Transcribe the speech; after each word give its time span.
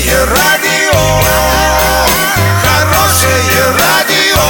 Хорошее 0.00 0.24
радио, 0.24 0.98
хорошее 2.62 3.64
радио, 3.78 4.40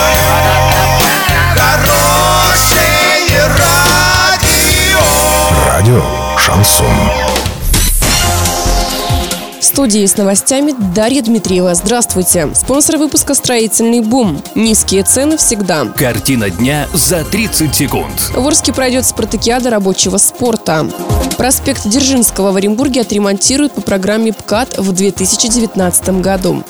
хорошее 1.56 3.46
радио. 3.58 5.00
Радио 5.66 6.02
Шансон. 6.38 6.86
В 9.60 9.64
студии 9.64 10.06
с 10.06 10.16
новостями 10.16 10.72
Дарья 10.94 11.22
Дмитриева. 11.22 11.74
Здравствуйте. 11.74 12.50
Спонсор 12.54 12.98
выпуска 12.98 13.34
«Строительный 13.34 14.00
бум». 14.00 14.40
Низкие 14.54 15.02
цены 15.02 15.36
всегда. 15.36 15.84
Картина 15.86 16.50
дня 16.50 16.86
за 16.92 17.24
30 17.24 17.74
секунд. 17.74 18.30
В 18.34 18.46
Орске 18.46 18.72
пройдет 18.72 19.04
спартакиада 19.04 19.70
рабочего 19.70 20.18
спорта. 20.18 20.86
Проспект 21.40 21.88
Дзержинского 21.88 22.52
в 22.52 22.56
Оренбурге 22.56 23.00
отремонтируют 23.00 23.72
по 23.72 23.80
программе 23.80 24.30
ПКАТ 24.30 24.76
в 24.76 24.92
2019 24.92 26.20
году. 26.20 26.62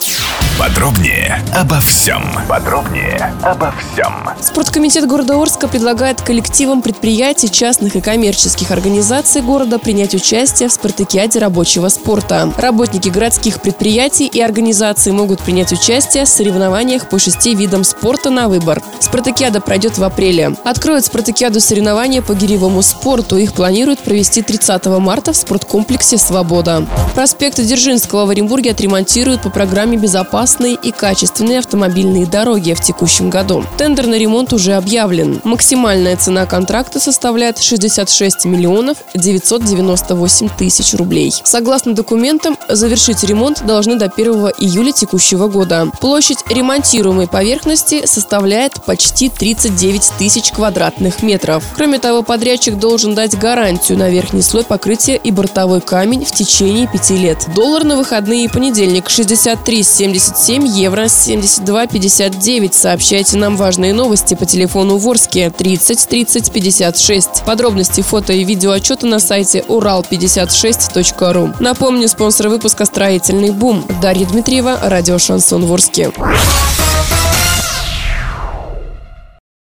Подробнее 0.60 1.42
обо 1.54 1.80
всем. 1.80 2.22
Подробнее 2.46 3.32
обо 3.42 3.72
всем. 3.72 4.12
Спорткомитет 4.42 5.06
города 5.06 5.40
Орска 5.40 5.68
предлагает 5.68 6.20
коллективам 6.20 6.82
предприятий, 6.82 7.50
частных 7.50 7.96
и 7.96 8.02
коммерческих 8.02 8.70
организаций 8.70 9.40
города 9.40 9.78
принять 9.78 10.14
участие 10.14 10.68
в 10.68 10.72
спартакиаде 10.72 11.38
рабочего 11.38 11.88
спорта. 11.88 12.52
Работники 12.58 13.08
городских 13.08 13.62
предприятий 13.62 14.26
и 14.26 14.38
организаций 14.42 15.12
могут 15.12 15.40
принять 15.40 15.72
участие 15.72 16.26
в 16.26 16.28
соревнованиях 16.28 17.08
по 17.08 17.18
шести 17.18 17.54
видам 17.54 17.82
спорта 17.82 18.28
на 18.28 18.50
выбор. 18.50 18.82
Спартакиада 19.00 19.62
пройдет 19.62 19.96
в 19.96 20.04
апреле. 20.04 20.54
Откроют 20.64 21.06
спартакиаду 21.06 21.60
соревнования 21.60 22.20
по 22.20 22.34
гиревому 22.34 22.82
спорту. 22.82 23.38
Их 23.38 23.54
планируют 23.54 24.00
провести 24.00 24.42
30 24.42 24.84
марта 24.98 25.32
в 25.32 25.38
спорткомплексе 25.38 26.18
«Свобода». 26.18 26.86
Проспект 27.14 27.58
Дзержинского 27.60 28.26
в 28.26 28.30
Оренбурге 28.30 28.70
отремонтируют 28.70 29.42
по 29.42 29.50
программе 29.50 29.96
«Безопасность 29.96 30.30
безопасные 30.30 30.74
и 30.74 30.92
качественные 30.92 31.58
автомобильные 31.58 32.26
дороги 32.26 32.72
в 32.74 32.80
текущем 32.80 33.30
году. 33.30 33.64
Тендер 33.76 34.06
на 34.06 34.16
ремонт 34.16 34.52
уже 34.52 34.74
объявлен. 34.74 35.40
Максимальная 35.44 36.16
цена 36.16 36.46
контракта 36.46 37.00
составляет 37.00 37.58
66 37.58 38.44
миллионов 38.44 38.98
998 39.14 40.48
тысяч 40.58 40.94
рублей. 40.94 41.32
Согласно 41.44 41.94
документам, 41.94 42.56
завершить 42.68 43.24
ремонт 43.24 43.64
должны 43.64 43.96
до 43.96 44.06
1 44.06 44.32
июля 44.58 44.92
текущего 44.92 45.48
года. 45.48 45.88
Площадь 46.00 46.38
ремонтируемой 46.48 47.26
поверхности 47.26 48.06
составляет 48.06 48.82
почти 48.84 49.28
39 49.28 50.12
тысяч 50.18 50.52
квадратных 50.52 51.22
метров. 51.22 51.64
Кроме 51.74 51.98
того, 51.98 52.22
подрядчик 52.22 52.78
должен 52.78 53.14
дать 53.14 53.38
гарантию 53.38 53.98
на 53.98 54.10
верхний 54.10 54.42
слой 54.42 54.64
покрытия 54.64 55.16
и 55.16 55.30
бортовой 55.30 55.80
камень 55.80 56.24
в 56.24 56.32
течение 56.32 56.86
пяти 57.00 57.16
лет. 57.16 57.46
Доллар 57.54 57.84
на 57.84 57.96
выходные 57.96 58.44
и 58.44 58.48
понедельник 58.48 59.06
63,70 59.06 60.36
7 60.36 60.66
евро 60.66 61.04
72,59. 61.04 62.72
Сообщайте 62.72 63.36
нам 63.38 63.56
важные 63.56 63.94
новости 63.94 64.34
по 64.34 64.44
телефону 64.44 64.98
Ворске 64.98 65.50
30 65.50 66.08
30 66.08 66.52
56. 66.52 67.44
Подробности 67.44 68.02
фото 68.02 68.32
и 68.32 68.44
видео 68.44 68.72
отчета 68.72 69.06
на 69.06 69.18
сайте 69.18 69.64
урал56.ру. 69.68 71.54
Напомню, 71.58 72.08
спонсор 72.08 72.48
выпуска 72.48 72.84
«Строительный 72.84 73.50
бум». 73.50 73.84
Дарья 74.02 74.26
Дмитриева, 74.26 74.78
радио 74.82 75.18
«Шансон 75.18 75.64
Ворске». 75.64 76.12